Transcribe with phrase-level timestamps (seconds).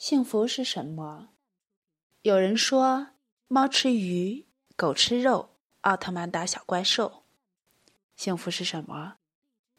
[0.00, 1.28] 幸福是什么？
[2.22, 3.08] 有人说，
[3.48, 5.50] 猫吃鱼，狗吃肉，
[5.82, 7.24] 奥特曼打小怪兽。
[8.16, 9.18] 幸福是什么？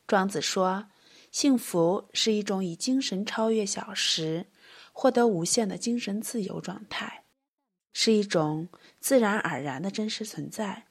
[0.06, 0.92] 庄子说，
[1.32, 4.46] 幸福是一种以精神超越小时，
[4.94, 7.24] 获得无限的精神自由状态，
[7.92, 8.70] 是一种
[9.00, 10.86] 自然而然的真实存在，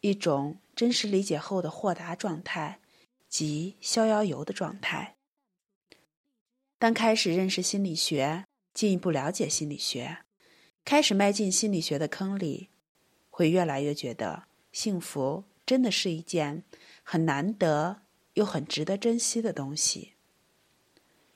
[0.00, 2.80] 一种真实理解后的豁达状态
[3.28, 5.14] 及逍遥游的状态。
[6.80, 8.44] 当开始认识心理学。
[8.78, 10.18] 进一步了解心理学，
[10.84, 12.68] 开始迈进心理学的坑里，
[13.28, 16.62] 会越来越觉得幸福真的是一件
[17.02, 18.02] 很难得
[18.34, 20.12] 又很值得珍惜的东西。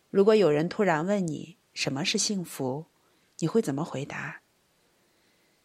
[0.09, 2.87] 如果有人突然问你什么是幸福，
[3.41, 4.43] 你会怎么回答？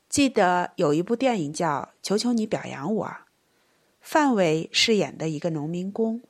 [0.10, 3.06] 记得有一部电影叫《求求你表扬我》，
[4.02, 6.24] 范伟饰演的一个农民工，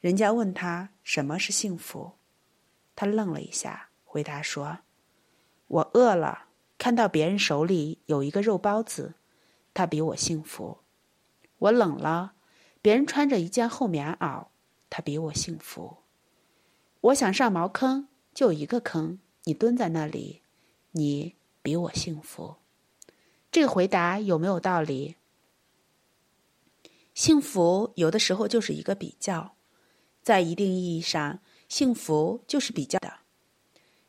[0.00, 2.12] 人家问他什么是幸福，
[2.94, 3.88] 他愣了一下。
[4.14, 4.78] 回答说
[5.66, 6.44] ：“我饿了，
[6.78, 9.14] 看到别人手里有一个肉包子，
[9.74, 10.78] 他比我幸福；
[11.58, 12.34] 我冷了，
[12.80, 14.46] 别人穿着一件厚棉袄，
[14.88, 15.96] 他比我幸福；
[17.00, 20.42] 我想上茅坑，就一个坑，你蹲在那里，
[20.92, 22.58] 你比我幸福。”
[23.50, 25.16] 这个回答有没有道理？
[27.14, 29.56] 幸福有的时候就是一个比较，
[30.22, 33.23] 在一定意义上，幸福就是比较的。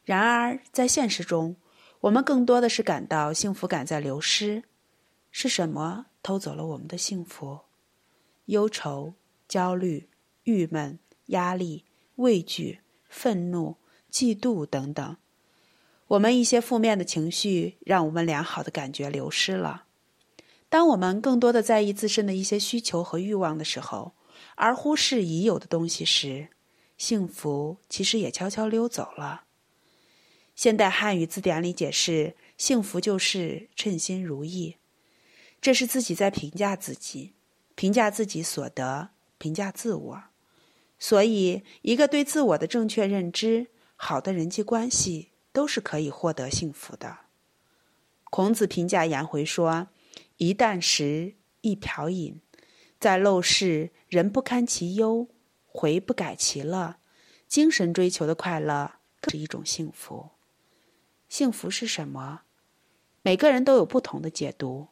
[0.06, 1.58] 然而，在现实中，
[2.00, 4.64] 我们更多的是感到幸福感在流失。
[5.32, 7.60] 是什么偷走了我们的幸福？
[8.46, 9.16] 忧愁、
[9.48, 10.08] 焦虑、
[10.44, 11.84] 郁闷、压力、
[12.18, 13.78] 畏惧、愤怒、
[14.12, 15.18] 嫉妒等等，
[16.08, 19.86] 我们一些负面的情绪，让我们良好的感觉流失了。
[20.70, 24.14] 当我们更多的在意自身的一些需求和欲望的时候，
[24.56, 26.50] 而忽视已有的东西时，
[26.98, 29.45] 幸福其实也悄悄溜走了。
[30.56, 34.78] 现代汉语字典里解释，幸福就是称心如意。
[35.62, 37.34] 这是自己在评价自己，
[37.76, 40.24] 评价自己所得，评价自我。
[40.98, 47.18] 所以，一个对自我的正确认知，好的人际关系，都是可以获得幸福的。
[48.30, 49.90] 孔子评价颜回说
[50.38, 52.40] ：“一箪食，一瓢饮，
[52.98, 55.28] 在陋室，人不堪其忧，
[55.66, 56.96] 回不改其乐。
[57.48, 60.30] 精神追求的快乐，更是一种幸福。”
[61.28, 62.42] 幸福是什么？
[63.22, 64.90] 每个人都有不同的解读，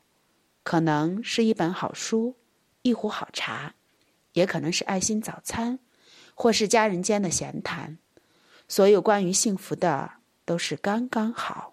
[0.63, 2.38] 可能是一本好书，
[2.81, 3.75] 一壶好茶，
[4.33, 5.79] 也可能是爱心早餐，
[6.33, 7.99] 或是家人间的闲谈。
[8.67, 10.13] 所有关于幸福的，
[10.45, 11.72] 都是刚刚好。